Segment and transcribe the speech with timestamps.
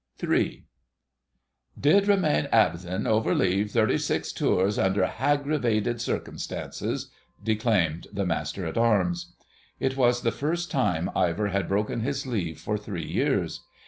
[0.27, 0.65] *III.*
[1.79, 7.11] "Did remain absen' over leave thirty six tours, under haggravated circumstances,"
[7.43, 9.35] declaimed the Master at Arms.
[9.79, 13.61] It was the first time Ivor had broken his leave for three years.